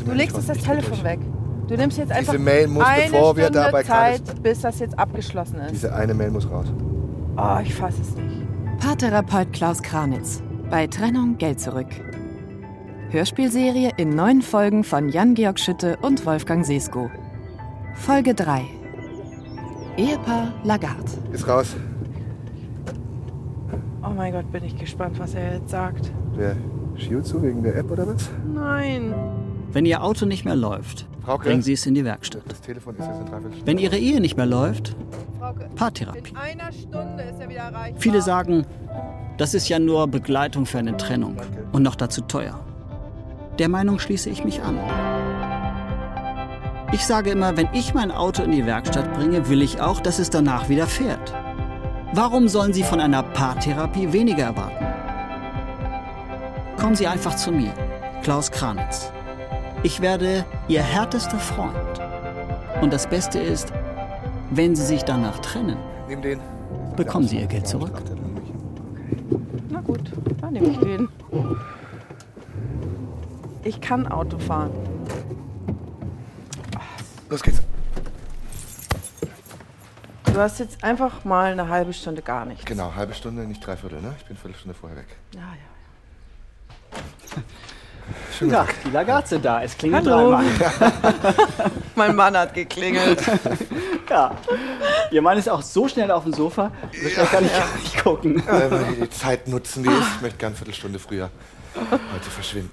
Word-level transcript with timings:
diese 0.00 0.04
Du 0.04 0.10
Mail 0.10 0.18
legst 0.18 0.36
jetzt 0.36 0.48
das 0.48 0.58
Telefon 0.58 1.04
weg. 1.04 1.20
Du 1.68 1.76
nimmst 1.76 1.98
jetzt 1.98 2.10
einfach 2.12 2.36
Mail 2.38 2.66
muss, 2.66 2.84
eine 2.84 3.04
bevor 3.10 3.36
wir 3.36 3.44
Stunde 3.44 3.60
dabei 3.60 3.82
gerade- 3.84 4.24
Zeit, 4.24 4.42
bis 4.42 4.60
das 4.60 4.80
jetzt 4.80 4.98
abgeschlossen 4.98 5.60
ist. 5.60 5.70
Diese 5.70 5.94
eine 5.94 6.14
Mail 6.14 6.30
muss 6.30 6.50
raus. 6.50 6.66
Oh, 7.36 7.58
ich 7.62 7.74
fasse 7.74 8.02
es 8.02 8.16
nicht. 8.16 8.46
Paartherapeut 8.80 9.52
Klaus 9.52 9.80
Kranitz. 9.82 10.42
Bei 10.68 10.86
Trennung 10.86 11.36
Geld 11.38 11.60
zurück. 11.60 11.86
Hörspielserie 13.10 13.90
in 13.96 14.10
neun 14.10 14.42
Folgen 14.42 14.84
von 14.84 15.08
Jan-Georg 15.08 15.58
Schütte 15.60 15.96
und 16.02 16.24
Wolfgang 16.26 16.64
Sesko. 16.64 17.10
Folge 17.94 18.34
3. 18.34 18.62
Ehepaar 19.96 20.52
Lagarde. 20.64 21.04
Ist 21.32 21.46
raus. 21.46 21.76
Oh 24.04 24.10
mein 24.16 24.32
Gott, 24.32 24.50
bin 24.50 24.64
ich 24.64 24.76
gespannt, 24.76 25.18
was 25.18 25.34
er 25.34 25.54
jetzt 25.54 25.70
sagt. 25.70 26.10
Der 26.38 26.56
Shiuzu 26.96 27.42
wegen 27.42 27.62
der 27.62 27.76
App 27.76 27.90
oder 27.90 28.06
was? 28.06 28.28
Nein. 28.52 29.12
Wenn 29.72 29.86
Ihr 29.86 30.02
Auto 30.02 30.26
nicht 30.26 30.44
mehr 30.44 30.56
läuft, 30.56 31.06
Frauke? 31.24 31.44
bringen 31.48 31.62
Sie 31.62 31.74
es 31.74 31.86
in 31.86 31.94
die 31.94 32.04
Werkstatt. 32.04 32.42
Das 32.48 32.60
Telefon 32.60 32.94
ist 32.96 33.06
jetzt 33.06 33.10
eine 33.16 33.24
Dreiviertelstunde. 33.24 33.66
Wenn 33.66 33.78
Ihre 33.78 33.96
Ehe 33.98 34.20
nicht 34.20 34.36
mehr 34.36 34.46
läuft, 34.46 34.96
Frauke, 35.38 35.68
Paartherapie. 35.76 36.30
in 36.30 36.36
einer 36.36 36.72
Stunde 36.72 37.22
ist 37.22 37.40
er 37.40 37.48
wieder 37.48 37.60
erreichbar. 37.60 38.00
Viele 38.00 38.22
sagen, 38.22 38.66
das 39.38 39.54
ist 39.54 39.68
ja 39.68 39.78
nur 39.78 40.08
Begleitung 40.08 40.66
für 40.66 40.78
eine 40.78 40.96
Trennung 40.96 41.36
und 41.72 41.82
noch 41.82 41.94
dazu 41.94 42.20
teuer. 42.22 42.58
Der 43.58 43.68
Meinung 43.68 43.98
schließe 43.98 44.28
ich 44.28 44.44
mich 44.44 44.60
an. 44.62 44.78
Ich 46.92 47.06
sage 47.06 47.30
immer, 47.30 47.56
wenn 47.56 47.68
ich 47.72 47.94
mein 47.94 48.10
Auto 48.10 48.42
in 48.42 48.50
die 48.50 48.66
Werkstatt 48.66 49.14
bringe, 49.14 49.48
will 49.48 49.62
ich 49.62 49.80
auch, 49.80 50.00
dass 50.00 50.18
es 50.18 50.30
danach 50.30 50.68
wieder 50.68 50.86
fährt. 50.88 51.32
Warum 52.12 52.48
sollen 52.48 52.72
Sie 52.72 52.82
von 52.82 53.00
einer 53.00 53.22
Paartherapie 53.22 54.12
weniger 54.12 54.44
erwarten? 54.44 54.84
Kommen 56.76 56.96
Sie 56.96 57.06
einfach 57.06 57.36
zu 57.36 57.52
mir, 57.52 57.72
Klaus 58.22 58.50
Kranitz. 58.50 59.12
Ich 59.82 60.00
werde 60.00 60.44
Ihr 60.68 60.82
härtester 60.82 61.38
Freund. 61.38 61.74
Und 62.80 62.92
das 62.92 63.06
Beste 63.08 63.38
ist, 63.38 63.72
wenn 64.50 64.76
Sie 64.76 64.84
sich 64.84 65.04
danach 65.04 65.38
trennen, 65.38 65.76
Nimm 66.08 66.22
den. 66.22 66.40
bekommen 66.96 67.26
Sie 67.26 67.38
Ihr 67.40 67.46
Geld 67.46 67.66
zurück. 67.66 68.00
Na 69.68 69.80
gut, 69.80 70.12
dann 70.40 70.52
nehme 70.52 70.68
ich 70.68 70.78
den. 70.78 71.08
Ich 73.64 73.80
kann 73.80 74.06
Auto 74.06 74.38
fahren. 74.38 74.70
Los 77.28 77.42
geht's. 77.42 77.60
Du 80.24 80.38
hast 80.40 80.60
jetzt 80.60 80.82
einfach 80.84 81.24
mal 81.24 81.52
eine 81.52 81.68
halbe 81.68 81.92
Stunde 81.92 82.22
gar 82.22 82.44
nichts. 82.46 82.64
Genau, 82.64 82.94
halbe 82.94 83.14
Stunde, 83.14 83.42
nicht 83.46 83.64
dreiviertel, 83.66 84.00
ne? 84.00 84.14
Ich 84.18 84.24
bin 84.24 84.36
eine 84.36 84.40
Viertelstunde 84.40 84.74
vorher 84.78 84.98
weg. 84.98 85.08
Ja, 85.34 85.40
ja. 85.40 87.42
Schönen 88.36 88.50
Ja, 88.52 88.66
die 88.84 88.90
Lagarde 88.90 89.28
sind 89.28 89.44
da. 89.44 89.62
Es 89.62 89.76
klingelt 89.76 90.06
Hallo. 90.06 90.30
dreimal. 90.30 90.44
Mein 91.94 92.16
Mann 92.16 92.36
hat 92.36 92.54
geklingelt. 92.54 93.20
Ja. 94.10 94.36
Ihr 95.12 95.22
Mann 95.22 95.38
ist 95.38 95.48
auch 95.48 95.62
so 95.62 95.86
schnell 95.86 96.10
auf 96.10 96.24
dem 96.24 96.32
Sofa, 96.32 96.72
so 96.92 97.08
schnell 97.08 97.26
kann 97.26 97.44
ich 97.44 97.52
gar 97.52 97.76
nicht 97.78 97.96
gucken. 98.02 98.42
Ja, 98.44 98.68
wenn 98.68 98.98
wir 98.98 99.06
die 99.06 99.10
Zeit 99.10 99.46
nutzen, 99.46 99.84
die 99.84 99.88
ist. 99.88 100.16
Ich 100.16 100.20
möchte 100.22 100.36
gerne 100.38 100.48
eine 100.50 100.56
Viertelstunde 100.56 100.98
früher 100.98 101.30
heute 101.76 102.28
verschwinden. 102.28 102.72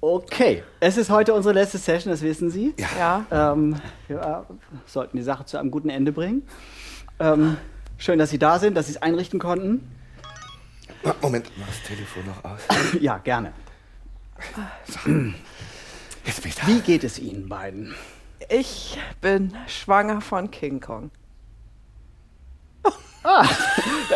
Okay, 0.00 0.62
es 0.78 0.96
ist 0.96 1.10
heute 1.10 1.34
unsere 1.34 1.54
letzte 1.54 1.78
Session, 1.78 2.12
das 2.12 2.22
wissen 2.22 2.50
Sie. 2.52 2.72
Ja. 2.98 3.24
Ähm, 3.32 3.74
wir 4.06 4.20
äh, 4.48 4.52
sollten 4.86 5.16
die 5.16 5.24
Sache 5.24 5.44
zu 5.44 5.58
einem 5.58 5.72
guten 5.72 5.90
Ende 5.90 6.12
bringen. 6.12 6.46
Ähm, 7.18 7.56
schön, 7.98 8.20
dass 8.20 8.30
Sie 8.30 8.38
da 8.38 8.60
sind, 8.60 8.76
dass 8.76 8.86
Sie 8.86 8.92
es 8.92 9.02
einrichten 9.02 9.40
konnten. 9.40 9.90
Moment, 11.20 11.50
mach 11.58 11.66
das 11.66 11.82
Telefon 11.82 12.22
noch 12.26 12.44
aus. 12.48 12.60
Ja, 13.00 13.18
gerne. 13.18 13.52
Jetzt 16.24 16.42
bin 16.42 16.50
ich 16.50 16.54
da. 16.56 16.66
Wie 16.66 16.80
geht 16.80 17.04
es 17.04 17.18
Ihnen 17.18 17.48
beiden? 17.48 17.94
Ich 18.48 18.98
bin 19.20 19.54
schwanger 19.66 20.20
von 20.20 20.50
King 20.50 20.80
Kong. 20.80 21.10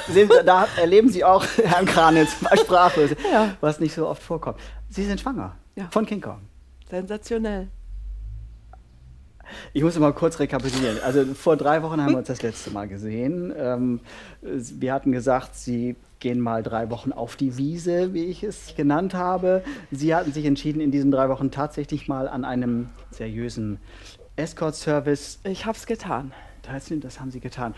Sehen 0.08 0.28
Sie, 0.30 0.44
da 0.44 0.66
erleben 0.78 1.10
Sie 1.10 1.24
auch 1.24 1.44
Herrn 1.64 1.84
Kranitz 1.86 2.40
mal 2.40 2.56
sprachlos, 2.58 3.10
Ja. 3.30 3.56
was 3.60 3.78
nicht 3.80 3.94
so 3.94 4.08
oft 4.08 4.22
vorkommt. 4.22 4.58
Sie 4.88 5.04
sind 5.04 5.20
schwanger 5.20 5.54
Ja. 5.76 5.88
von 5.90 6.06
King 6.06 6.20
Kong. 6.22 6.40
Sensationell. 6.88 7.68
Ich 9.72 9.82
muss 9.82 9.98
mal 9.98 10.12
kurz 10.12 10.38
rekapitulieren. 10.38 10.98
Also 11.04 11.24
vor 11.34 11.56
drei 11.56 11.82
Wochen 11.82 12.00
haben 12.00 12.12
wir 12.12 12.18
uns 12.18 12.28
das 12.28 12.42
letzte 12.42 12.70
Mal 12.70 12.88
gesehen. 12.88 13.52
Ähm, 13.56 14.00
wir 14.42 14.92
hatten 14.92 15.12
gesagt, 15.12 15.54
Sie 15.56 15.96
gehen 16.20 16.40
mal 16.40 16.62
drei 16.62 16.90
Wochen 16.90 17.12
auf 17.12 17.36
die 17.36 17.56
Wiese, 17.58 18.14
wie 18.14 18.24
ich 18.24 18.42
es 18.42 18.74
genannt 18.76 19.14
habe. 19.14 19.62
Sie 19.90 20.14
hatten 20.14 20.32
sich 20.32 20.46
entschieden, 20.46 20.80
in 20.80 20.90
diesen 20.90 21.10
drei 21.10 21.28
Wochen 21.28 21.50
tatsächlich 21.50 22.08
mal 22.08 22.28
an 22.28 22.44
einem 22.44 22.88
seriösen 23.10 23.78
Escort-Service 24.36 25.40
Ich 25.44 25.66
hab's 25.66 25.86
getan. 25.86 26.32
teilzunehmen. 26.62 27.02
Das 27.02 27.20
haben 27.20 27.30
Sie 27.30 27.40
getan. 27.40 27.74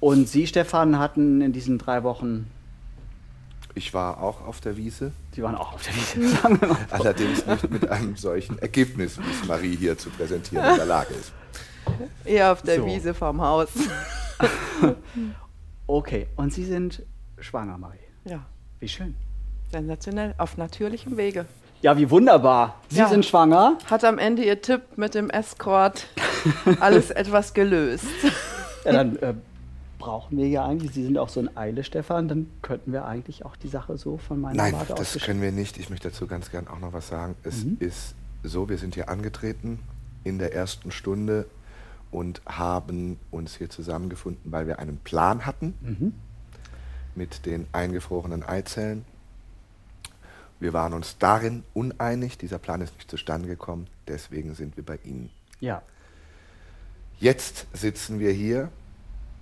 Und 0.00 0.28
Sie, 0.28 0.46
Stefan, 0.46 0.98
hatten 0.98 1.40
in 1.40 1.52
diesen 1.52 1.78
drei 1.78 2.02
Wochen, 2.02 2.48
Ich 3.76 3.92
war 3.92 4.22
auch 4.22 4.44
auf 4.46 4.60
der 4.62 4.76
Wiese, 4.78 5.12
Sie 5.32 5.42
waren 5.42 5.54
auch 5.54 5.74
auf 5.74 5.82
der 5.82 5.94
Wiese, 5.94 6.28
sagen 6.42 6.58
wir 6.60 6.68
mal. 6.68 6.78
allerdings 6.90 7.46
nicht 7.46 7.70
mit 7.70 7.88
einem 7.90 8.16
solchen 8.16 8.58
Ergebnis, 8.58 9.18
wie 9.18 9.30
es 9.30 9.46
Marie 9.46 9.76
hier 9.76 9.96
zu 9.98 10.08
präsentieren 10.10 10.64
in 10.70 10.76
der 10.76 10.86
Lage 10.86 11.12
ist. 11.14 11.30
Eher 12.24 12.52
auf 12.52 12.62
der 12.62 12.76
So. 12.78 12.86
Wiese 12.86 13.12
vorm 13.14 13.40
Haus. 13.40 13.68
Okay, 15.88 16.26
und 16.36 16.52
Sie 16.52 16.64
sind 16.64 17.02
schwanger, 17.38 17.78
Marie. 17.78 17.98
Ja, 18.24 18.44
Wie 18.80 18.88
schön. 18.88 19.14
sensationell. 19.70 20.34
Auf 20.36 20.56
natürlichem 20.56 21.16
Wege. 21.16 21.46
Ja, 21.80 21.96
wie 21.96 22.10
wunderbar. 22.10 22.80
Sie 22.88 22.98
Ja. 22.98 23.08
sind 23.08 23.24
schwanger. 23.24 23.78
Hat 23.88 24.02
am 24.04 24.18
Ende 24.18 24.42
ihr 24.42 24.60
Tipp 24.60 24.82
mit 24.96 25.14
dem 25.14 25.30
Escort 25.30 26.08
alles 26.80 27.10
etwas 27.12 27.54
gelöst. 27.54 28.06
Ja, 28.84 28.92
dann 28.92 29.16
äh, 29.16 29.34
brauchen 30.06 30.38
wir 30.38 30.46
ja 30.46 30.64
eigentlich, 30.64 30.92
Sie 30.92 31.02
sind 31.02 31.18
auch 31.18 31.28
so 31.28 31.40
ein 31.40 31.56
Eile, 31.56 31.82
Stefan, 31.82 32.28
dann 32.28 32.48
könnten 32.62 32.92
wir 32.92 33.06
eigentlich 33.06 33.44
auch 33.44 33.56
die 33.56 33.66
Sache 33.66 33.98
so 33.98 34.18
von 34.18 34.40
meiner 34.40 34.56
Nein, 34.56 34.72
Warte 34.74 34.94
das 34.94 35.18
können 35.18 35.42
wir 35.42 35.50
nicht. 35.50 35.78
Ich 35.78 35.90
möchte 35.90 36.10
dazu 36.10 36.28
ganz 36.28 36.52
gern 36.52 36.68
auch 36.68 36.78
noch 36.78 36.92
was 36.92 37.08
sagen. 37.08 37.34
Es 37.42 37.64
ist 37.80 38.14
so, 38.44 38.68
wir 38.68 38.78
sind 38.78 38.94
hier 38.94 39.08
angetreten 39.08 39.80
in 40.22 40.38
der 40.38 40.54
ersten 40.54 40.92
Stunde 40.92 41.46
und 42.12 42.40
haben 42.46 43.18
uns 43.32 43.56
hier 43.56 43.68
zusammengefunden, 43.68 44.52
weil 44.52 44.68
wir 44.68 44.78
einen 44.78 44.98
Plan 44.98 45.44
hatten 45.44 46.14
mit 47.16 47.44
den 47.44 47.66
eingefrorenen 47.72 48.44
Eizellen. 48.44 49.04
Wir 50.60 50.72
waren 50.72 50.92
uns 50.92 51.18
darin 51.18 51.64
uneinig. 51.74 52.38
Dieser 52.38 52.58
Plan 52.58 52.80
ist 52.80 52.94
nicht 52.94 53.10
zustande 53.10 53.48
gekommen. 53.48 53.88
Deswegen 54.06 54.54
sind 54.54 54.76
wir 54.76 54.84
bei 54.84 55.00
Ihnen. 55.02 55.30
Ja, 55.58 55.82
Jetzt 57.18 57.66
sitzen 57.72 58.18
wir 58.18 58.30
hier 58.30 58.70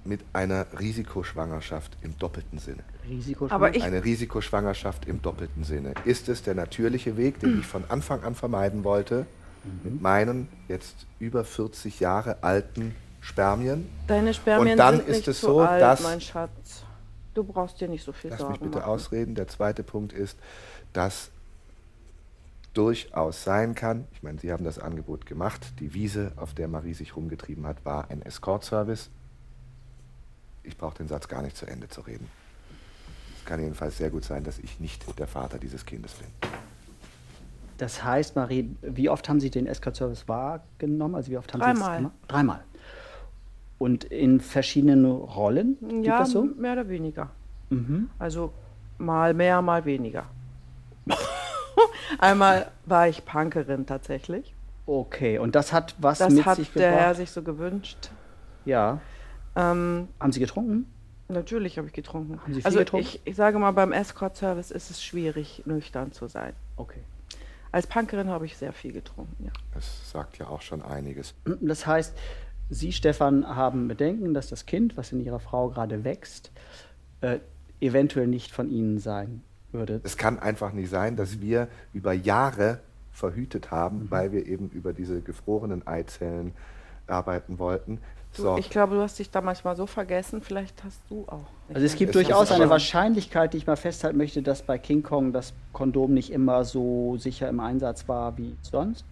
mit 0.04 0.20
einer 0.32 0.66
Risikoschwangerschaft 0.78 1.96
im 2.02 2.18
doppelten 2.18 2.58
Sinne. 2.58 2.82
Risiko. 3.08 3.46
Aber 3.50 3.74
ich- 3.74 3.82
Eine 3.82 4.04
Risikoschwangerschaft 4.04 5.06
im 5.06 5.22
doppelten 5.22 5.64
Sinne. 5.64 5.94
Ist 6.04 6.28
es 6.28 6.42
der 6.42 6.54
natürliche 6.54 7.16
Weg, 7.16 7.40
den 7.40 7.60
ich 7.60 7.66
von 7.66 7.84
Anfang 7.88 8.22
an 8.22 8.34
vermeiden 8.34 8.84
wollte, 8.84 9.26
mit 9.82 10.02
meinen 10.02 10.48
jetzt 10.68 11.06
über 11.18 11.44
40 11.44 12.00
Jahre 12.00 12.42
alten 12.42 12.94
Spermien? 13.20 13.88
Deine 14.06 14.34
Spermien 14.34 14.72
Und 14.72 14.76
dann 14.78 14.96
sind 14.98 15.08
ist 15.08 15.16
nicht 15.16 15.28
es 15.28 15.40
so 15.40 15.46
so, 15.54 15.60
alt, 15.60 15.80
dass- 15.80 16.02
mein 16.02 16.20
Schatz. 16.20 16.84
Du 17.32 17.42
brauchst 17.42 17.80
dir 17.80 17.88
nicht 17.88 18.04
so 18.04 18.12
viel 18.12 18.30
Lass 18.30 18.38
Sorgen 18.40 18.52
mich 18.52 18.60
bitte 18.60 18.78
machen. 18.78 18.90
ausreden. 18.90 19.34
Der 19.34 19.48
zweite 19.48 19.82
Punkt 19.82 20.12
ist, 20.12 20.38
dass 20.92 21.30
durchaus 22.74 23.42
sein 23.44 23.74
kann, 23.74 24.06
ich 24.12 24.22
meine, 24.22 24.38
Sie 24.38 24.52
haben 24.52 24.64
das 24.64 24.78
Angebot 24.78 25.26
gemacht, 25.26 25.74
die 25.80 25.94
Wiese, 25.94 26.32
auf 26.36 26.54
der 26.54 26.68
Marie 26.68 26.94
sich 26.94 27.16
rumgetrieben 27.16 27.66
hat, 27.66 27.84
war 27.84 28.10
ein 28.10 28.20
Escort-Service. 28.22 29.10
Ich 30.64 30.76
brauche 30.76 30.96
den 30.96 31.08
Satz 31.08 31.28
gar 31.28 31.42
nicht 31.42 31.56
zu 31.56 31.66
Ende 31.66 31.88
zu 31.88 32.00
reden. 32.00 32.28
Es 33.38 33.44
kann 33.44 33.60
jedenfalls 33.60 33.98
sehr 33.98 34.10
gut 34.10 34.24
sein, 34.24 34.42
dass 34.44 34.58
ich 34.58 34.80
nicht 34.80 35.04
der 35.18 35.26
Vater 35.26 35.58
dieses 35.58 35.84
Kindes 35.84 36.14
bin. 36.14 36.28
Das 37.78 38.02
heißt, 38.04 38.36
Marie, 38.36 38.74
wie 38.82 39.08
oft 39.08 39.28
haben 39.28 39.40
Sie 39.40 39.50
den 39.50 39.66
Escort-Service 39.66 40.28
wahrgenommen? 40.28 41.14
Also 41.16 41.30
wie 41.30 41.36
oft 41.36 41.52
haben 41.52 41.60
Sie 41.60 41.64
Dreimal. 41.66 41.88
das 41.90 41.96
gemacht? 41.98 42.14
Dreimal. 42.28 42.64
Und 43.78 44.04
in 44.04 44.40
verschiedenen 44.40 45.04
Rollen? 45.04 45.76
Gibt 45.80 46.06
Ja, 46.06 46.20
das 46.20 46.30
so? 46.30 46.44
mehr 46.44 46.72
oder 46.74 46.88
weniger. 46.88 47.30
Mhm. 47.70 48.08
Also 48.18 48.52
mal 48.98 49.34
mehr, 49.34 49.60
mal 49.60 49.84
weniger. 49.84 50.26
Einmal 52.18 52.70
war 52.86 53.08
ich 53.08 53.24
Punkerin 53.24 53.84
tatsächlich. 53.86 54.54
Okay, 54.86 55.38
und 55.38 55.54
das 55.54 55.72
hat 55.72 55.94
was 55.98 56.18
Das 56.18 56.32
mit 56.32 56.46
hat 56.46 56.56
sich 56.56 56.72
der 56.72 56.92
Herr 56.92 57.14
sich 57.14 57.30
so 57.30 57.42
gewünscht. 57.42 58.10
Ja. 58.64 59.00
Ähm, 59.56 60.08
Haben 60.20 60.32
Sie 60.32 60.40
getrunken? 60.40 60.86
natürlich 61.28 61.78
habe 61.78 61.88
ich 61.88 61.94
getrunken. 61.94 62.40
Haben 62.42 62.52
Sie 62.54 62.60
viel 62.60 62.66
also 62.66 62.78
getrunken? 62.80 63.06
Ich, 63.06 63.20
ich 63.24 63.34
sage 63.36 63.58
mal, 63.58 63.70
beim 63.72 63.92
Escort-Service 63.92 64.70
ist 64.70 64.90
es 64.90 65.02
schwierig, 65.02 65.62
nüchtern 65.64 66.12
zu 66.12 66.26
sein. 66.28 66.52
Okay. 66.76 67.00
Als 67.72 67.86
Punkerin 67.88 68.28
habe 68.28 68.46
ich 68.46 68.56
sehr 68.56 68.72
viel 68.72 68.92
getrunken, 68.92 69.44
ja. 69.46 69.52
Das 69.72 70.10
sagt 70.10 70.38
ja 70.38 70.46
auch 70.48 70.60
schon 70.62 70.80
einiges. 70.82 71.34
Das 71.60 71.86
heißt, 71.86 72.14
Sie, 72.70 72.92
Stefan, 72.92 73.46
haben 73.48 73.88
Bedenken, 73.88 74.32
dass 74.32 74.48
das 74.48 74.64
Kind, 74.66 74.96
was 74.96 75.12
in 75.12 75.20
Ihrer 75.24 75.40
Frau 75.40 75.70
gerade 75.70 76.04
wächst, 76.04 76.52
äh, 77.20 77.38
eventuell 77.80 78.26
nicht 78.28 78.52
von 78.52 78.70
Ihnen 78.70 78.98
sein 78.98 79.42
würde. 79.72 80.00
Es 80.04 80.16
kann 80.16 80.38
einfach 80.38 80.72
nicht 80.72 80.88
sein, 80.88 81.16
dass 81.16 81.40
wir 81.40 81.68
über 81.92 82.12
Jahre 82.12 82.80
verhütet 83.12 83.70
haben, 83.70 84.04
Mhm. 84.04 84.10
weil 84.10 84.32
wir 84.32 84.46
eben 84.46 84.68
über 84.70 84.92
diese 84.92 85.20
gefrorenen 85.20 85.86
Eizellen 85.86 86.52
arbeiten 87.06 87.58
wollten. 87.58 87.98
Du, 88.36 88.56
Ich 88.56 88.70
glaube, 88.70 88.96
du 88.96 89.00
hast 89.00 89.18
dich 89.18 89.30
da 89.30 89.40
manchmal 89.40 89.76
so 89.76 89.86
vergessen, 89.86 90.40
vielleicht 90.40 90.82
hast 90.84 91.00
du 91.08 91.24
auch. 91.28 91.38
nicht 91.68 91.76
Also 91.76 91.86
es 91.86 91.96
gibt 91.96 92.14
durchaus 92.14 92.50
eine 92.52 92.68
Wahrscheinlichkeit, 92.68 93.52
die 93.52 93.58
ich 93.58 93.66
mal 93.66 93.76
festhalten 93.76 94.18
möchte, 94.18 94.42
dass 94.42 94.62
bei 94.62 94.78
King 94.78 95.02
Kong 95.02 95.32
das 95.32 95.52
Kondom 95.72 96.14
nicht 96.14 96.30
immer 96.30 96.64
so 96.64 97.16
sicher 97.16 97.48
im 97.48 97.60
Einsatz 97.60 98.08
war 98.08 98.36
wie 98.38 98.56
sonst. 98.62 99.04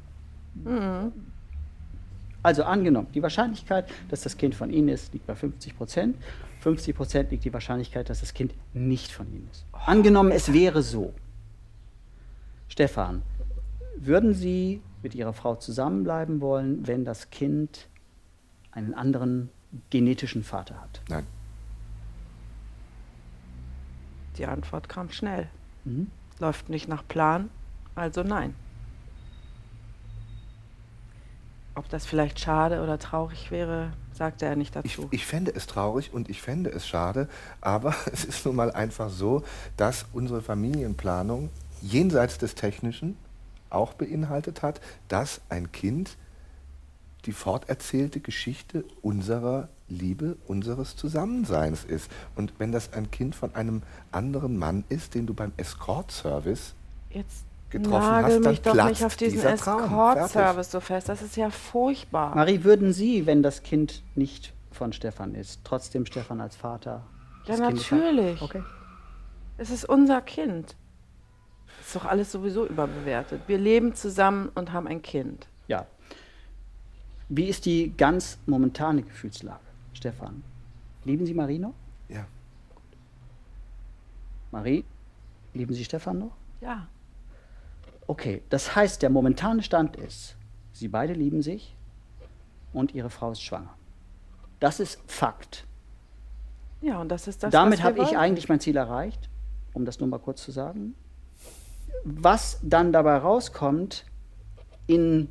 Also 2.42 2.64
angenommen, 2.64 3.06
die 3.14 3.22
Wahrscheinlichkeit, 3.22 3.88
dass 4.10 4.22
das 4.22 4.36
Kind 4.36 4.54
von 4.54 4.70
Ihnen 4.70 4.88
ist, 4.88 5.12
liegt 5.12 5.26
bei 5.26 5.34
50 5.34 5.76
Prozent. 5.76 6.16
50 6.60 6.96
Prozent 6.96 7.30
liegt 7.30 7.44
die 7.44 7.52
Wahrscheinlichkeit, 7.52 8.10
dass 8.10 8.20
das 8.20 8.34
Kind 8.34 8.52
nicht 8.72 9.12
von 9.12 9.26
Ihnen 9.32 9.48
ist. 9.50 9.64
Angenommen, 9.72 10.32
es 10.32 10.52
wäre 10.52 10.82
so. 10.82 11.12
Stefan, 12.68 13.22
würden 13.96 14.34
Sie 14.34 14.80
mit 15.02 15.14
Ihrer 15.14 15.32
Frau 15.32 15.56
zusammenbleiben 15.56 16.40
wollen, 16.40 16.86
wenn 16.86 17.04
das 17.04 17.30
Kind 17.30 17.88
einen 18.72 18.94
anderen 18.94 19.50
genetischen 19.90 20.44
Vater 20.44 20.80
hat? 20.80 21.00
Nein. 21.08 21.26
Die 24.36 24.46
Antwort 24.46 24.88
kam 24.88 25.10
schnell. 25.10 25.48
Mhm. 25.84 26.10
Läuft 26.38 26.68
nicht 26.68 26.88
nach 26.88 27.06
Plan, 27.06 27.50
also 27.94 28.22
nein. 28.22 28.54
Ob 31.74 31.88
das 31.88 32.04
vielleicht 32.04 32.38
schade 32.38 32.82
oder 32.82 32.98
traurig 32.98 33.50
wäre, 33.50 33.92
sagte 34.12 34.44
er 34.44 34.56
nicht 34.56 34.76
Ich, 34.84 34.94
dazu. 34.96 35.08
ich 35.10 35.24
fände 35.24 35.52
es 35.54 35.66
traurig 35.66 36.12
und 36.12 36.28
ich 36.28 36.42
fände 36.42 36.70
es 36.70 36.86
schade, 36.86 37.28
aber 37.60 37.94
es 38.12 38.24
ist 38.24 38.44
nun 38.44 38.56
mal 38.56 38.70
einfach 38.72 39.08
so, 39.10 39.42
dass 39.76 40.06
unsere 40.12 40.42
Familienplanung 40.42 41.50
jenseits 41.80 42.38
des 42.38 42.54
Technischen 42.54 43.16
auch 43.70 43.94
beinhaltet 43.94 44.62
hat, 44.62 44.80
dass 45.08 45.40
ein 45.48 45.72
Kind 45.72 46.16
die 47.24 47.32
forterzählte 47.32 48.20
Geschichte 48.20 48.84
unserer 49.00 49.68
Liebe, 49.88 50.36
unseres 50.46 50.96
Zusammenseins 50.96 51.84
ist. 51.84 52.10
Und 52.34 52.54
wenn 52.58 52.72
das 52.72 52.92
ein 52.92 53.10
Kind 53.10 53.34
von 53.34 53.54
einem 53.54 53.82
anderen 54.10 54.56
Mann 54.56 54.84
ist, 54.88 55.14
den 55.14 55.26
du 55.26 55.34
beim 55.34 55.52
Escort-Service 55.56 56.74
Jetzt 57.10 57.44
getroffen 57.70 58.06
nagel 58.06 58.24
hast, 58.24 58.44
dann 58.44 58.50
mich 58.52 58.62
doch 58.62 58.88
nicht 58.88 59.04
auf 59.04 59.16
diesen. 59.16 59.40
Escort-Service 59.40 60.70
so 60.70 60.80
fest. 60.80 61.08
Das 61.08 61.22
ist 61.22 61.36
ja 61.36 61.50
furchtbar. 61.50 62.34
Marie, 62.34 62.64
würden 62.64 62.92
Sie, 62.92 63.26
wenn 63.26 63.42
das 63.42 63.62
Kind 63.62 64.02
nicht 64.14 64.52
von 64.70 64.92
Stefan 64.92 65.34
ist, 65.34 65.60
trotzdem 65.64 66.06
Stefan 66.06 66.40
als 66.40 66.56
Vater? 66.56 67.04
Ja, 67.46 67.56
Kindes 67.56 67.90
natürlich. 67.90 68.42
Okay. 68.42 68.62
Es 69.58 69.70
ist 69.70 69.84
unser 69.84 70.20
Kind. 70.22 70.76
Ist 71.80 71.96
doch 71.96 72.04
alles 72.04 72.32
sowieso 72.32 72.66
überbewertet. 72.66 73.42
Wir 73.46 73.58
leben 73.58 73.94
zusammen 73.94 74.50
und 74.54 74.72
haben 74.72 74.86
ein 74.86 75.02
Kind. 75.02 75.48
Ja. 75.68 75.86
Wie 77.34 77.46
ist 77.46 77.64
die 77.64 77.96
ganz 77.96 78.38
momentane 78.44 79.02
Gefühlslage, 79.02 79.64
Stefan? 79.94 80.44
Lieben 81.04 81.24
Sie 81.24 81.32
Marie 81.32 81.58
noch? 81.58 81.72
Ja. 82.10 82.26
Marie, 84.50 84.84
lieben 85.54 85.72
Sie 85.72 85.82
Stefan 85.82 86.18
noch? 86.18 86.36
Ja. 86.60 86.88
Okay, 88.06 88.42
das 88.50 88.76
heißt, 88.76 89.00
der 89.00 89.08
momentane 89.08 89.62
Stand 89.62 89.96
ist, 89.96 90.36
Sie 90.74 90.88
beide 90.88 91.14
lieben 91.14 91.40
sich 91.40 91.74
und 92.74 92.92
Ihre 92.94 93.08
Frau 93.08 93.30
ist 93.30 93.40
schwanger. 93.40 93.74
Das 94.60 94.78
ist 94.78 95.00
Fakt. 95.06 95.66
Ja, 96.82 97.00
und 97.00 97.08
das 97.08 97.28
ist 97.28 97.42
das, 97.42 97.50
Damit 97.50 97.82
habe 97.82 98.02
ich 98.02 98.14
eigentlich 98.14 98.50
mein 98.50 98.60
Ziel 98.60 98.76
erreicht, 98.76 99.30
um 99.72 99.86
das 99.86 100.00
nur 100.00 100.08
mal 100.10 100.18
kurz 100.18 100.42
zu 100.42 100.50
sagen. 100.50 100.94
Was 102.04 102.60
dann 102.62 102.92
dabei 102.92 103.16
rauskommt, 103.16 104.04
in, 104.86 105.30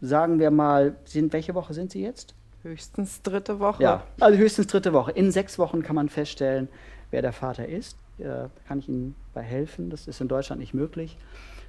sagen 0.00 0.38
wir 0.38 0.50
mal, 0.50 0.96
sind, 1.04 1.32
welche 1.32 1.54
Woche 1.54 1.74
sind 1.74 1.92
Sie 1.92 2.02
jetzt? 2.02 2.34
Höchstens 2.62 3.22
dritte 3.22 3.58
Woche. 3.58 3.82
Ja, 3.82 4.04
also 4.20 4.38
höchstens 4.38 4.66
dritte 4.66 4.92
Woche. 4.92 5.12
In 5.12 5.32
sechs 5.32 5.58
Wochen 5.58 5.82
kann 5.82 5.96
man 5.96 6.08
feststellen, 6.08 6.68
wer 7.10 7.22
der 7.22 7.32
Vater 7.32 7.66
ist. 7.66 7.96
Äh, 8.18 8.48
kann 8.68 8.80
ich 8.80 8.88
Ihnen 8.88 9.14
bei 9.32 9.42
helfen. 9.42 9.88
Das 9.88 10.06
ist 10.06 10.20
in 10.20 10.28
Deutschland 10.28 10.60
nicht 10.60 10.74
möglich. 10.74 11.16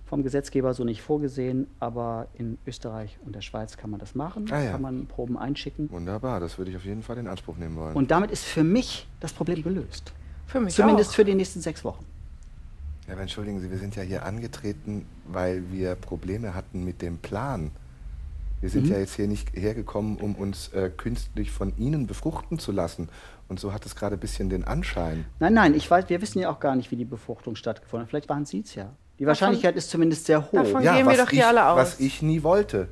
Vom 0.06 0.24
Gesetzgeber 0.24 0.74
so 0.74 0.84
nicht 0.84 1.02
vorgesehen, 1.02 1.68
aber 1.80 2.28
in 2.34 2.58
Österreich 2.68 3.18
und 3.26 3.34
der 3.34 3.40
Schweiz 3.40 3.78
kann 3.78 3.90
man 3.90 4.02
das 4.02 4.14
machen. 4.14 4.48
Ah, 4.52 4.62
ja. 4.62 4.72
Kann 4.72 4.82
man 4.82 5.06
Proben 5.06 5.38
einschicken. 5.38 5.90
Wunderbar, 5.90 6.42
das 6.42 6.58
würde 6.58 6.72
ich 6.72 6.76
auf 6.76 6.84
jeden 6.84 7.02
Fall 7.02 7.18
in 7.18 7.28
Anspruch 7.28 7.56
nehmen 7.56 7.78
wollen. 7.78 7.96
Und 7.96 8.12
damit 8.12 8.30
ist 8.30 8.44
für 8.44 8.66
mich 8.66 9.08
das 9.22 9.32
Problem 9.32 9.64
gelöst. 9.64 10.12
Für 10.48 10.60
mich 10.60 10.76
Zumindest 10.76 11.12
auch. 11.12 11.16
für 11.16 11.24
die 11.24 11.34
nächsten 11.36 11.62
sechs 11.62 11.86
Wochen. 11.86 12.06
Ja, 13.08 13.14
aber 13.14 13.22
entschuldigen 13.22 13.62
Sie, 13.62 13.72
wir 13.72 13.78
sind 13.78 13.96
ja 13.96 14.04
hier 14.04 14.26
angetreten, 14.26 15.06
weil 15.28 15.64
wir 15.72 15.96
Probleme 15.96 16.54
hatten 16.54 16.84
mit 16.84 17.02
dem 17.02 17.18
Plan. 17.18 17.72
Wir 18.62 18.70
sind 18.70 18.86
Mhm. 18.86 18.92
ja 18.92 19.00
jetzt 19.00 19.16
hier 19.16 19.28
nicht 19.28 19.54
hergekommen, 19.56 20.18
um 20.18 20.36
uns 20.36 20.70
äh, 20.70 20.90
künstlich 20.96 21.52
von 21.52 21.76
Ihnen 21.78 22.08
befruchten 22.08 22.60
zu 22.60 22.72
lassen. 22.72 23.10
Und 23.50 23.60
so 23.60 23.74
hat 23.74 23.86
es 23.86 23.96
gerade 23.96 24.16
ein 24.16 24.20
bisschen 24.20 24.50
den 24.50 24.64
Anschein. 24.64 25.26
Nein, 25.40 25.54
nein, 25.54 25.74
ich 25.74 25.90
weiß, 25.90 26.08
wir 26.10 26.22
wissen 26.22 26.40
ja 26.40 26.50
auch 26.52 26.60
gar 26.60 26.76
nicht, 26.76 26.92
wie 26.92 26.96
die 26.96 27.06
Befruchtung 27.06 27.56
stattgefunden 27.56 28.04
hat. 28.06 28.10
Vielleicht 28.10 28.30
waren 28.30 28.46
Sie 28.46 28.62
es 28.62 28.76
ja. 28.76 28.94
Die 29.20 29.26
Wahrscheinlichkeit 29.26 29.76
ist 29.76 29.90
zumindest 29.90 30.26
sehr 30.26 30.42
hoch. 30.42 30.52
davon- 30.54 30.82
gehen 30.82 31.08
wir 31.08 31.18
doch 31.18 31.30
hier 31.30 31.40
ich, 31.42 31.46
alle 31.46 31.68
aus. 31.68 31.78
Was 31.78 32.00
ich 32.00 32.22
nie 32.22 32.44
wollte. 32.44 32.88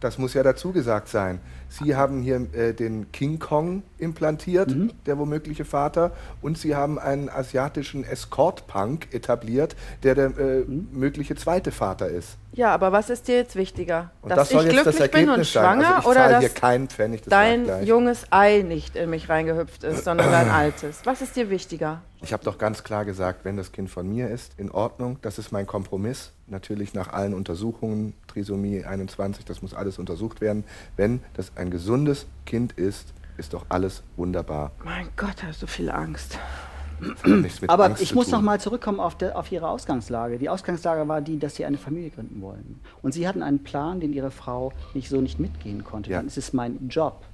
Das 0.00 0.16
muss 0.18 0.32
ja 0.34 0.42
dazu 0.42 0.72
gesagt 0.72 1.08
sein. 1.08 1.40
Sie 1.68 1.94
haben 1.94 2.22
hier 2.22 2.46
äh, 2.54 2.72
den 2.72 3.12
King 3.12 3.38
Kong 3.38 3.82
implantiert, 3.98 4.74
Mhm. 4.74 4.90
der 5.06 5.18
womögliche 5.18 5.64
Vater, 5.64 6.12
und 6.42 6.58
Sie 6.58 6.74
haben 6.74 6.98
einen 6.98 7.28
asiatischen 7.28 8.02
Escort-Punk 8.04 9.12
etabliert, 9.14 9.76
der 10.02 10.14
der 10.14 10.26
äh, 10.38 10.60
Mhm. 10.66 10.88
mögliche 10.92 11.34
zweite 11.36 11.70
Vater 11.70 12.08
ist. 12.08 12.38
Ja, 12.52 12.74
aber 12.74 12.90
was 12.92 13.10
ist 13.10 13.28
dir 13.28 13.36
jetzt 13.36 13.54
wichtiger? 13.56 14.10
Und 14.22 14.30
dass 14.30 14.38
das 14.38 14.48
soll 14.50 14.66
ich 14.66 14.72
jetzt 14.72 14.86
das 14.86 14.96
glücklich 14.96 15.10
bin 15.12 15.20
Ergebnis 15.28 15.48
und 15.48 15.52
sein. 15.52 15.62
schwanger 15.62 15.86
Also 15.96 16.00
ich 16.00 16.06
oder 16.06 16.14
zahle 16.16 16.32
dass 16.32 16.40
hier 16.40 16.48
keinen 16.50 16.88
Pfennig, 16.88 17.20
das 17.22 17.30
dein 17.30 17.84
junges 17.84 18.26
Ei 18.30 18.62
nicht 18.66 18.96
in 18.96 19.10
mich 19.10 19.28
reingehüpft 19.28 19.84
ist, 19.84 20.04
sondern 20.04 20.30
dein 20.32 20.48
altes? 20.50 21.00
Was 21.04 21.20
ist 21.22 21.36
dir 21.36 21.50
wichtiger? 21.50 22.00
Ich 22.22 22.34
habe 22.34 22.44
doch 22.44 22.58
ganz 22.58 22.84
klar 22.84 23.04
gesagt, 23.06 23.44
wenn 23.44 23.56
das 23.56 23.72
Kind 23.72 23.88
von 23.88 24.06
mir 24.08 24.28
ist, 24.28 24.52
in 24.58 24.70
Ordnung, 24.70 25.18
das 25.22 25.38
ist 25.38 25.52
mein 25.52 25.66
Kompromiss. 25.66 26.32
Natürlich 26.48 26.92
nach 26.92 27.08
allen 27.12 27.32
Untersuchungen, 27.32 28.12
Trisomie 28.26 28.84
21, 28.84 29.46
das 29.46 29.62
muss 29.62 29.72
alles 29.72 29.98
untersucht 29.98 30.42
werden. 30.42 30.64
Wenn 30.96 31.20
das 31.34 31.52
ein 31.56 31.70
gesundes 31.70 32.26
Kind 32.44 32.72
ist, 32.72 33.14
ist 33.38 33.54
doch 33.54 33.64
alles 33.70 34.02
wunderbar. 34.16 34.72
Mein 34.84 35.08
Gott, 35.16 35.42
hast 35.42 35.62
du 35.62 35.66
viel 35.66 35.90
Angst. 35.90 36.38
Aber 37.68 37.86
Angst 37.86 38.02
ich 38.02 38.14
muss 38.14 38.26
tun. 38.26 38.32
noch 38.32 38.42
mal 38.42 38.60
zurückkommen 38.60 39.00
auf, 39.00 39.16
der, 39.16 39.38
auf 39.38 39.50
Ihre 39.50 39.68
Ausgangslage. 39.68 40.38
Die 40.38 40.50
Ausgangslage 40.50 41.08
war 41.08 41.22
die, 41.22 41.38
dass 41.38 41.56
Sie 41.56 41.64
eine 41.64 41.78
Familie 41.78 42.10
gründen 42.10 42.42
wollten. 42.42 42.80
Und 43.00 43.14
Sie 43.14 43.26
hatten 43.26 43.42
einen 43.42 43.62
Plan, 43.62 44.00
den 44.00 44.12
Ihre 44.12 44.30
Frau 44.30 44.74
nicht 44.92 45.08
so 45.08 45.22
nicht 45.22 45.40
mitgehen 45.40 45.84
konnte. 45.84 46.10
Ja. 46.10 46.18
Dann 46.18 46.26
ist 46.26 46.36
es 46.36 46.52
mein 46.52 46.88
Job 46.88 47.24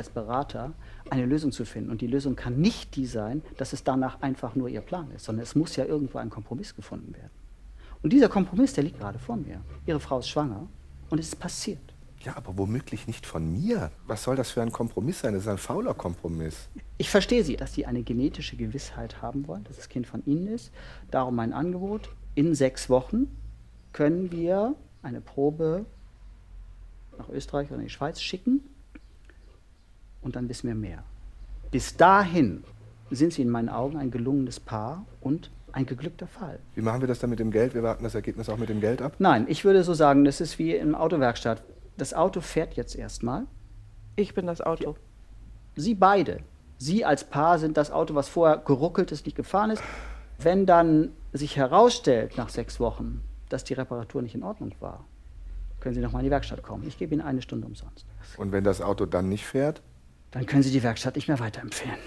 als 0.00 0.08
Berater, 0.08 0.72
eine 1.10 1.26
Lösung 1.26 1.52
zu 1.52 1.64
finden. 1.64 1.90
Und 1.90 2.00
die 2.00 2.06
Lösung 2.06 2.36
kann 2.36 2.58
nicht 2.58 2.96
die 2.96 3.06
sein, 3.06 3.42
dass 3.58 3.72
es 3.72 3.84
danach 3.84 4.22
einfach 4.22 4.54
nur 4.54 4.68
Ihr 4.68 4.80
Plan 4.80 5.10
ist, 5.12 5.26
sondern 5.26 5.42
es 5.42 5.54
muss 5.54 5.76
ja 5.76 5.84
irgendwo 5.84 6.18
ein 6.18 6.30
Kompromiss 6.30 6.74
gefunden 6.74 7.14
werden. 7.14 7.30
Und 8.02 8.12
dieser 8.12 8.30
Kompromiss, 8.30 8.72
der 8.72 8.84
liegt 8.84 8.98
gerade 8.98 9.18
vor 9.18 9.36
mir. 9.36 9.60
Ihre 9.86 10.00
Frau 10.00 10.18
ist 10.18 10.28
schwanger 10.28 10.66
und 11.10 11.18
es 11.18 11.28
ist 11.28 11.36
passiert. 11.36 11.80
Ja, 12.22 12.36
aber 12.36 12.56
womöglich 12.56 13.06
nicht 13.06 13.26
von 13.26 13.50
mir. 13.52 13.90
Was 14.06 14.24
soll 14.24 14.36
das 14.36 14.50
für 14.50 14.62
ein 14.62 14.72
Kompromiss 14.72 15.20
sein? 15.20 15.34
Das 15.34 15.42
ist 15.42 15.48
ein 15.48 15.58
fauler 15.58 15.94
Kompromiss. 15.94 16.68
Ich 16.98 17.10
verstehe 17.10 17.44
Sie, 17.44 17.56
dass 17.56 17.74
Sie 17.74 17.86
eine 17.86 18.02
genetische 18.02 18.56
Gewissheit 18.56 19.22
haben 19.22 19.46
wollen, 19.46 19.64
dass 19.64 19.76
das 19.76 19.88
Kind 19.88 20.06
von 20.06 20.22
Ihnen 20.26 20.46
ist. 20.46 20.70
Darum 21.10 21.34
mein 21.36 21.52
Angebot. 21.52 22.10
In 22.34 22.54
sechs 22.54 22.88
Wochen 22.88 23.26
können 23.92 24.32
wir 24.32 24.74
eine 25.02 25.20
Probe 25.20 25.84
nach 27.18 27.28
Österreich 27.28 27.68
oder 27.68 27.78
in 27.78 27.84
die 27.84 27.90
Schweiz 27.90 28.20
schicken 28.20 28.62
und 30.22 30.36
dann 30.36 30.48
wissen 30.48 30.68
wir 30.68 30.74
mehr. 30.74 31.02
Bis 31.70 31.96
dahin 31.96 32.64
sind 33.10 33.32
Sie 33.32 33.42
in 33.42 33.50
meinen 33.50 33.68
Augen 33.68 33.96
ein 33.96 34.10
gelungenes 34.10 34.60
Paar 34.60 35.04
und 35.20 35.50
ein 35.72 35.86
geglückter 35.86 36.26
Fall. 36.26 36.58
Wie 36.74 36.82
machen 36.82 37.00
wir 37.00 37.08
das 37.08 37.20
dann 37.20 37.30
mit 37.30 37.38
dem 37.38 37.50
Geld? 37.50 37.74
Wir 37.74 37.82
warten 37.82 38.04
das 38.04 38.14
Ergebnis 38.14 38.48
auch 38.48 38.56
mit 38.56 38.68
dem 38.68 38.80
Geld 38.80 39.02
ab? 39.02 39.14
Nein, 39.18 39.46
ich 39.48 39.64
würde 39.64 39.84
so 39.84 39.94
sagen, 39.94 40.24
das 40.24 40.40
ist 40.40 40.58
wie 40.58 40.74
im 40.74 40.94
Autowerkstatt. 40.94 41.62
Das 41.96 42.14
Auto 42.14 42.40
fährt 42.40 42.74
jetzt 42.74 42.96
erstmal. 42.96 43.46
Ich 44.16 44.34
bin 44.34 44.46
das 44.46 44.60
Auto. 44.60 44.96
Sie 45.76 45.94
beide, 45.94 46.40
Sie 46.78 47.04
als 47.04 47.24
Paar 47.24 47.58
sind 47.58 47.76
das 47.76 47.90
Auto, 47.90 48.14
was 48.14 48.28
vorher 48.28 48.58
geruckelt 48.58 49.12
ist, 49.12 49.26
nicht 49.26 49.36
gefahren 49.36 49.70
ist. 49.70 49.82
Wenn 50.38 50.66
dann 50.66 51.12
sich 51.32 51.56
herausstellt 51.56 52.36
nach 52.36 52.48
sechs 52.48 52.80
Wochen, 52.80 53.22
dass 53.50 53.64
die 53.64 53.74
Reparatur 53.74 54.22
nicht 54.22 54.34
in 54.34 54.42
Ordnung 54.42 54.74
war, 54.80 55.04
können 55.80 55.94
Sie 55.94 56.00
nochmal 56.00 56.22
in 56.22 56.24
die 56.24 56.30
Werkstatt 56.30 56.62
kommen. 56.62 56.86
Ich 56.86 56.98
gebe 56.98 57.14
Ihnen 57.14 57.22
eine 57.22 57.42
Stunde 57.42 57.66
umsonst. 57.66 58.06
Und 58.36 58.52
wenn 58.52 58.64
das 58.64 58.80
Auto 58.80 59.06
dann 59.06 59.28
nicht 59.28 59.44
fährt? 59.44 59.82
Dann 60.30 60.46
können 60.46 60.62
Sie 60.62 60.70
die 60.70 60.82
Werkstatt 60.82 61.16
nicht 61.16 61.28
mehr 61.28 61.38
weiterempfehlen. 61.40 61.98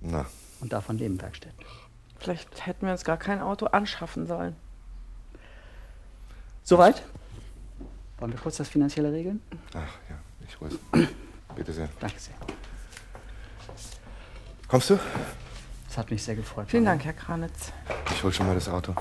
Na, 0.00 0.26
Und 0.60 0.72
davon 0.72 0.98
leben 0.98 1.20
Werkstätten. 1.20 1.64
Vielleicht 2.18 2.66
hätten 2.66 2.86
wir 2.86 2.92
uns 2.92 3.04
gar 3.04 3.16
kein 3.16 3.40
Auto 3.40 3.66
anschaffen 3.66 4.26
sollen. 4.26 4.56
Soweit? 6.64 7.02
Wollen 8.18 8.32
wir 8.32 8.38
kurz 8.38 8.56
das 8.56 8.68
Finanzielle 8.68 9.12
regeln? 9.12 9.42
ach 9.74 9.98
ja, 10.08 10.16
ich 10.46 10.60
hol's. 10.60 10.78
Bitte 11.56 11.72
sehr. 11.72 11.88
Danke 12.00 12.18
sehr. 12.18 12.34
Kommst 14.68 14.90
du? 14.90 14.98
Das 15.88 15.98
hat 15.98 16.10
mich 16.10 16.22
sehr 16.22 16.36
gefreut. 16.36 16.70
Vielen. 16.70 16.84
Dank, 16.84 17.04
Herr 17.04 17.12
Kranitz. 17.12 17.72
Ich 18.10 18.22
hol 18.22 18.32
schon 18.32 18.46
mal 18.46 18.54
das 18.54 18.68
Auto. 18.68 18.94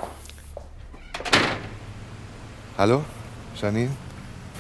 Hallo, 2.78 3.06
Janine? 3.56 3.92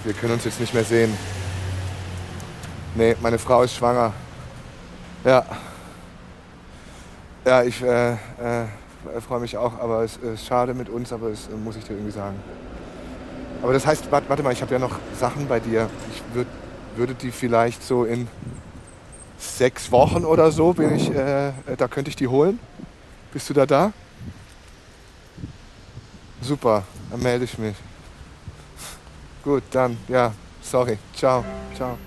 Wir 0.03 0.13
können 0.13 0.33
uns 0.33 0.45
jetzt 0.45 0.59
nicht 0.59 0.73
mehr 0.73 0.85
sehen. 0.85 1.13
Nee, 2.95 3.15
meine 3.21 3.39
Frau 3.39 3.63
ist 3.63 3.75
schwanger. 3.75 4.13
Ja. 5.23 5.45
Ja, 7.45 7.63
ich 7.63 7.81
äh, 7.81 8.11
äh, 8.11 8.17
freue 9.25 9.39
mich 9.39 9.57
auch, 9.57 9.79
aber 9.79 10.03
es 10.03 10.17
ist 10.17 10.45
schade 10.45 10.73
mit 10.73 10.89
uns, 10.89 11.11
aber 11.13 11.29
das 11.29 11.47
äh, 11.47 11.51
muss 11.51 11.75
ich 11.75 11.83
dir 11.83 11.93
irgendwie 11.93 12.11
sagen. 12.11 12.35
Aber 13.63 13.73
das 13.73 13.85
heißt, 13.85 14.11
warte, 14.11 14.27
warte 14.29 14.43
mal, 14.43 14.51
ich 14.51 14.61
habe 14.61 14.73
ja 14.73 14.79
noch 14.79 14.99
Sachen 15.17 15.47
bei 15.47 15.59
dir. 15.59 15.89
Ich 16.11 16.35
würd, 16.35 16.47
würde 16.95 17.13
die 17.13 17.31
vielleicht 17.31 17.83
so 17.83 18.03
in 18.03 18.27
sechs 19.37 19.91
Wochen 19.91 20.25
oder 20.25 20.51
so, 20.51 20.73
bin 20.73 20.95
ich, 20.95 21.09
äh, 21.09 21.53
da 21.77 21.87
könnte 21.87 22.09
ich 22.09 22.15
die 22.15 22.27
holen. 22.27 22.59
Bist 23.31 23.49
du 23.49 23.53
da 23.53 23.65
da? 23.65 23.93
Super, 26.41 26.83
dann 27.09 27.21
melde 27.21 27.45
ich 27.45 27.57
mich. 27.57 27.75
Gut, 29.43 29.63
dann, 29.71 29.97
ja, 30.07 30.33
sorry. 30.61 30.97
Ciao, 31.15 31.43
ciao. 31.75 31.97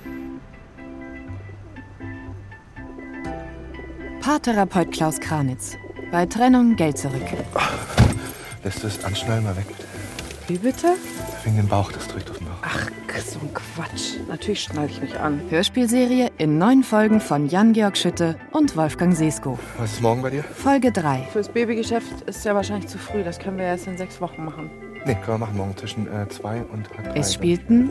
Paartherapeut 4.24 4.90
Klaus 4.90 5.20
Kranitz. 5.20 5.76
Bei 6.10 6.24
Trennung 6.24 6.76
Geld 6.76 6.96
zurück. 6.96 7.26
Lässt 8.62 8.78
du 8.78 8.86
das 8.86 9.04
Anschnallen 9.04 9.44
mal 9.44 9.54
weg, 9.54 9.66
bitte? 9.66 9.84
Wie 10.48 10.56
bitte? 10.56 10.94
Wegen 11.44 11.58
dem 11.58 11.68
Bauch, 11.68 11.92
das 11.92 12.08
drückt 12.08 12.30
auf 12.30 12.38
den 12.38 12.46
Bauch. 12.46 12.54
Ach, 12.62 12.88
so 13.22 13.38
ein 13.40 13.52
Quatsch. 13.52 14.14
Natürlich 14.26 14.62
schneide 14.62 14.90
ich 14.90 15.02
mich 15.02 15.20
an. 15.20 15.42
Hörspielserie 15.50 16.30
in 16.38 16.56
neun 16.56 16.84
Folgen 16.84 17.20
von 17.20 17.50
Jan-Georg 17.50 17.98
Schütte 17.98 18.36
und 18.50 18.74
Wolfgang 18.78 19.14
Sesko. 19.14 19.58
Was 19.76 19.92
ist 19.92 20.00
morgen 20.00 20.22
bei 20.22 20.30
dir? 20.30 20.42
Folge 20.42 20.90
3. 20.90 21.28
Fürs 21.30 21.50
Babygeschäft 21.50 22.22
ist 22.22 22.46
ja 22.46 22.54
wahrscheinlich 22.54 22.88
zu 22.88 22.96
früh. 22.96 23.24
Das 23.24 23.38
können 23.38 23.58
wir 23.58 23.66
erst 23.66 23.86
in 23.88 23.98
sechs 23.98 24.22
Wochen 24.22 24.42
machen. 24.42 24.70
Nee, 25.04 25.16
können 25.16 25.34
wir 25.34 25.38
machen 25.38 25.58
morgen 25.58 25.76
zwischen 25.76 26.06
äh, 26.06 26.26
zwei 26.30 26.62
und 26.72 26.88
halb 26.96 27.12
drei. 27.12 27.20
Es 27.20 27.34
spielten 27.34 27.90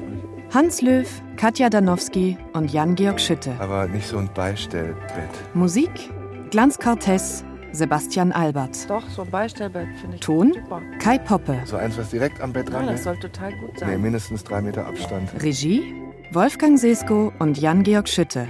Hans 0.51 0.81
Löw, 0.81 1.07
Katja 1.37 1.69
Danowski 1.69 2.39
und 2.53 2.73
Jan-Georg 2.73 3.21
Schütte. 3.21 3.55
Aber 3.59 3.87
nicht 3.87 4.07
so 4.07 4.17
ein 4.17 4.31
Beistellbett. 4.33 5.29
Musik 5.53 6.09
Glanz 6.53 6.77
Cortez, 6.77 7.43
Sebastian 7.72 8.31
Albert. 8.31 8.88
Doch, 8.88 9.10
so 9.10 9.24
ein 9.24 9.31
Beistellbett 9.31 9.88
finde 10.00 10.17
ich 10.17 10.22
Ton 10.22 10.53
super. 10.53 10.83
Kai 11.00 11.17
Poppe. 11.17 11.60
So 11.65 11.77
eins, 11.77 11.98
was 11.98 12.12
direkt 12.12 12.39
am 12.41 12.53
Bett 12.53 12.69
Ja, 12.69 12.75
dran 12.75 12.86
das 12.86 12.98
ist. 12.98 13.03
soll 13.05 13.17
total 13.17 13.53
gut 13.57 13.74
Nee, 13.74 13.79
sein. 13.79 14.01
mindestens 14.03 14.43
drei 14.43 14.62
Meter 14.62 14.86
Abstand. 14.86 15.31
Regie 15.41 15.95
Wolfgang 16.31 16.77
Sesko 16.77 17.33
und 17.39 17.57
Jan-Georg 17.57 18.07
Schütte. 18.07 18.48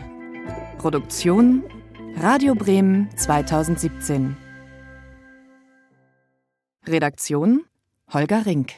Produktion 0.79 1.63
Radio 2.17 2.55
Bremen 2.55 3.07
2017. 3.15 4.35
Redaktion 6.85 7.63
Holger 8.13 8.45
Rink. 8.45 8.73